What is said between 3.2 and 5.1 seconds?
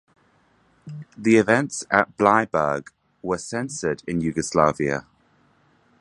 were censored in Yugoslavia.